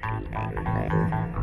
[0.00, 1.41] 皆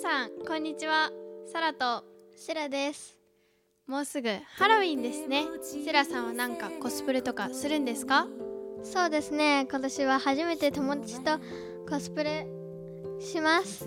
[0.00, 1.10] さんこんにちは。
[1.52, 2.04] サラと
[2.34, 3.18] シラです。
[3.86, 5.44] もうすぐハロウィンですね。
[5.84, 8.26] セラさんはなんかコスプレとかするんですか？
[8.82, 9.66] そうですね。
[9.70, 11.32] 今年は初めて友達と
[11.86, 12.46] コスプレ
[13.20, 13.86] します。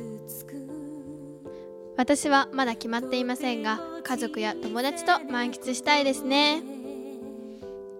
[1.97, 6.61] 私はまだ決まっていませんが家族や友達と満喫したいですね。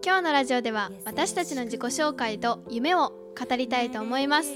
[0.05, 4.51] 今日のラジオでは私たちの自己紹介と夢を語りたいと思います。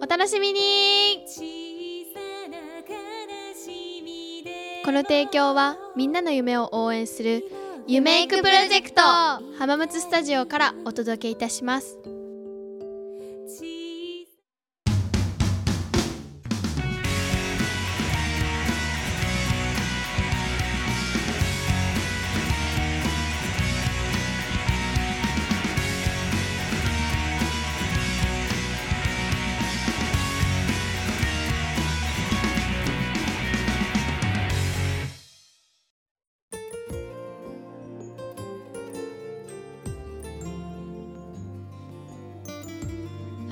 [0.00, 1.24] お楽しみに
[4.84, 7.44] この提供はみんなの夢を応援する
[7.86, 9.00] 夢育プロジェクト。
[9.56, 12.11] 浜松スタジオからお届けいたします。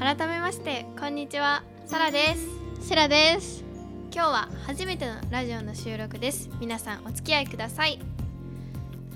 [0.01, 1.62] 改めましてこんにちは。
[1.84, 2.89] サラです。
[2.89, 3.62] シラです。
[4.11, 6.48] 今日は初めてのラジオの収録です。
[6.59, 8.01] 皆さんお付き合いください。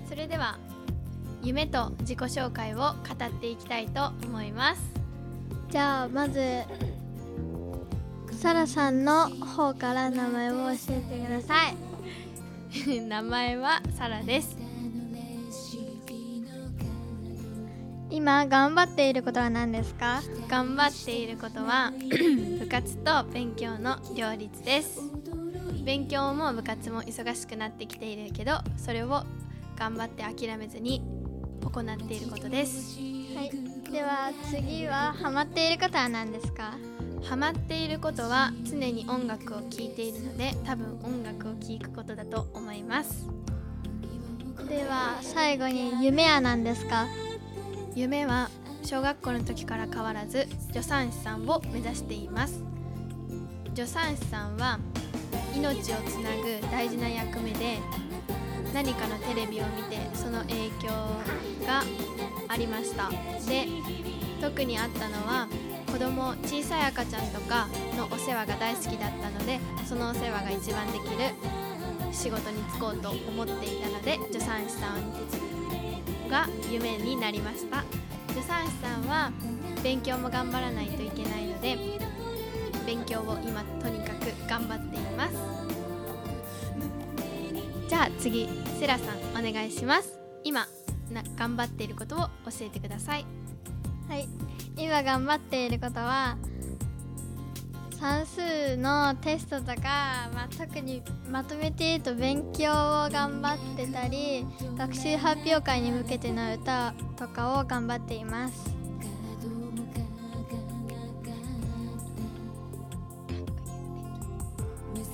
[0.06, 0.58] それでは
[1.42, 4.82] 夢と自己紹介を語っていきたいと思います。
[5.70, 6.64] じゃあまず
[8.32, 11.54] サラさんの方から名前を教えてくださ
[12.90, 13.00] い。
[13.08, 14.58] 名前はサラです
[18.14, 20.22] 今頑張っていることは何ですか？
[20.48, 21.92] 頑張っていることは
[22.60, 25.00] 部活と勉強の両立です。
[25.84, 29.24] 勉強も部活も忙しくなってきているけどそれを
[29.76, 31.02] 頑張って諦めずに
[31.60, 32.98] 行っていることです。
[33.34, 33.50] はい。
[33.90, 36.74] では次はハマっていることは何ですか？
[37.24, 43.26] ハマっていることは常に音楽を聴いているので多分音楽を聴くことだと思います。
[44.68, 47.06] では最後に夢は何ですか？
[47.96, 48.50] 夢は
[48.82, 52.60] 小学校の時から変わらず助産師さんを目指しています。
[53.74, 54.80] 助産師さんは
[55.54, 57.78] 命をつなぐ大事な役目で
[58.72, 60.88] 何かのテレビを見てその影響
[61.66, 61.82] が
[62.48, 63.10] ありました。
[63.48, 63.68] で
[64.40, 65.46] 特にあったのは
[65.86, 71.32] 子供小さい赤ちゃんとかのお世話が大好きだったのでそのお世話が一番できる
[72.10, 75.53] 仕事に就こうと思っていたので助産師さん
[76.34, 77.84] が夢になりました。
[78.30, 79.30] 助産師さんは
[79.84, 81.78] 勉強も頑張らないといけないので
[82.84, 85.34] 勉強を今とにかく頑張っています。
[87.88, 88.48] じゃあ次
[88.80, 90.18] セラさんお願いします。
[90.42, 90.66] 今
[91.12, 92.28] な頑張っていることを教
[92.62, 93.24] えてください。
[94.08, 94.28] はい。
[94.76, 96.36] 今頑張っていることは
[97.98, 104.46] 算数のテストとか、まあ、特にまとめて言うと勉強を頑張ってたり
[104.76, 108.74] 学習発表会に向けての歌とかを頑張っています。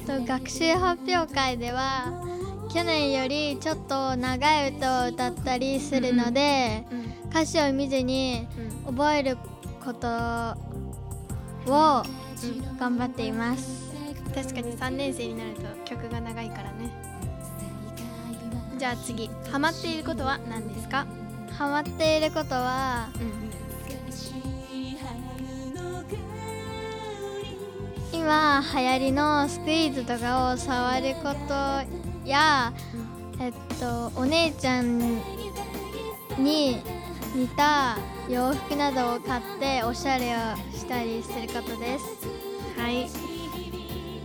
[0.07, 2.13] と学習発表会では
[2.73, 6.85] 去年よりちょっと長い歌を歌ったりするので、
[7.31, 8.47] 歌詞を見ずに
[8.87, 9.37] 覚える
[9.85, 10.09] こと
[11.67, 12.03] を
[12.79, 13.91] 頑張っています。
[14.35, 16.91] 確かに3年生になると曲が長いからね。
[18.79, 21.07] じゃあ次ハマっていることは何ですか？
[21.59, 23.51] ハマっていることはうん。
[28.13, 31.55] 今流行りのスクイーズとかを触ること
[32.29, 32.73] や、
[33.41, 34.99] えっとお姉ちゃん
[36.39, 36.83] に
[37.35, 37.97] 似た
[38.29, 40.39] 洋服などを買っておしゃれを
[40.77, 42.05] したりすることです
[42.81, 43.09] はい。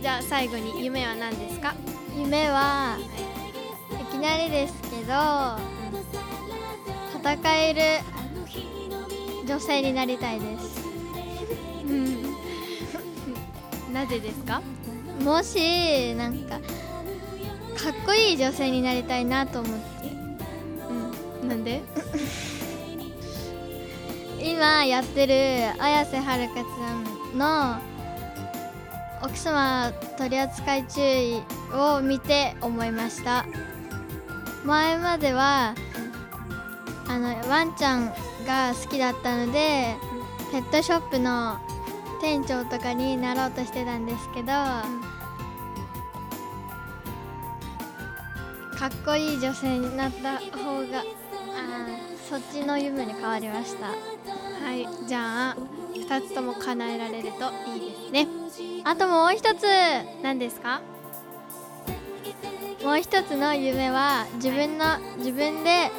[0.00, 1.74] じゃあ最後に夢は何ですか？
[2.16, 2.96] 夢は
[3.90, 5.12] いきなりですけど
[7.22, 7.38] 戦
[7.68, 7.80] える
[9.46, 10.86] 女性になりたいです。
[13.92, 14.62] なぜですか？
[15.22, 16.60] もしなんかかっ
[18.06, 19.86] こいい女性になりたいなと思って。
[21.42, 21.48] うん。
[21.48, 21.82] なんで？
[24.42, 25.34] 今やってる
[25.82, 27.04] 綾瀬はるかちゃん
[27.38, 27.78] の
[29.22, 31.42] 奥様取扱注意
[31.72, 33.44] を見て思いました。
[34.64, 35.74] 前までは
[37.08, 38.12] あのワンちゃん
[38.46, 39.94] が好きだったので
[40.50, 41.58] ペットショップの
[42.20, 44.84] 店長とかになろうとしてたんですけど、か
[48.86, 51.04] っこいい女性になった方があ
[52.28, 53.86] そっちの夢に変わりました。
[53.86, 53.94] は
[54.72, 55.56] いじゃあ
[55.94, 58.26] 2つとも叶えられるといいですね。
[58.84, 59.64] あともう一つ
[60.22, 60.80] 何ですか？
[62.84, 65.90] もう一つの夢は自分の自分で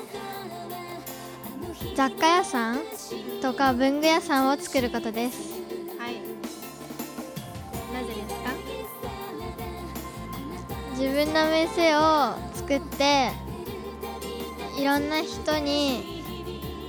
[1.95, 2.80] 雑貨屋さん
[3.42, 5.59] とか文具屋さんを作ることです。
[6.00, 6.15] はい。
[7.94, 8.51] なぜですか？
[10.92, 13.31] 自分の店を作って
[14.80, 16.24] いろんな人に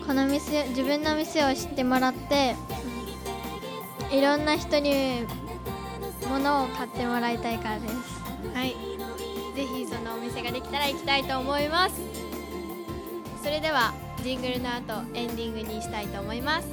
[0.07, 2.55] この店自分の店を知ってもらって
[4.11, 5.27] いろんな人に
[6.29, 7.95] 物を買ってもらいたいからです。
[8.55, 8.77] はい。
[9.57, 12.29] ぜひそのお店ができたら行きたいと思います。
[13.43, 16.69] それではジングルの後エンディングにしたいと思います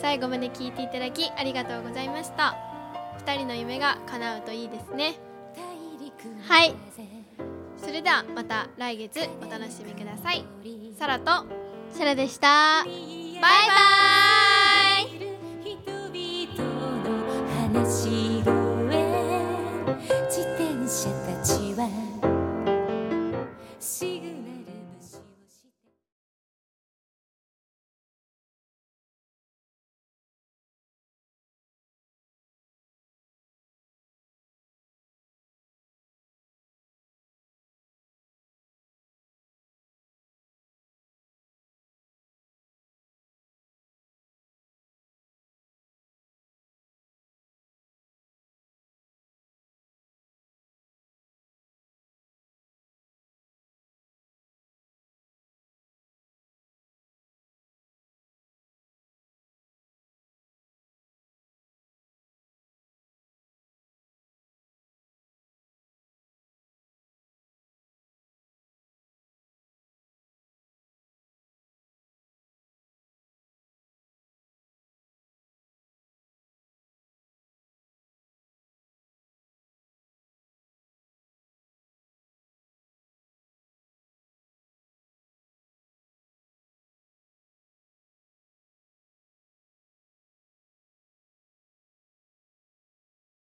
[0.00, 2.56] 最後まで聞いていただきありがとうございました。
[3.24, 5.14] 2人の夢が叶うといいですね。
[6.46, 6.74] はい。
[7.76, 10.44] それではまた来月お楽しみください。
[10.98, 11.46] サラと。
[11.92, 12.84] それでした。
[12.84, 14.15] バイバイ